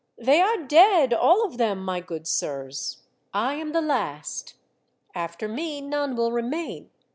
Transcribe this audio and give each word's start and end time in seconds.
They 0.17 0.41
are 0.41 0.57
dead, 0.57 1.13
all 1.13 1.45
of 1.45 1.59
them, 1.59 1.85
my 1.85 1.99
good 1.99 2.25
sirs. 2.27 3.03
I 3.35 3.53
am 3.53 3.71
the 3.71 3.81
last. 3.81 4.55
After 5.13 5.47
me, 5.47 5.79
none 5.79 6.15
will 6.15 6.31
remain. 6.31 6.89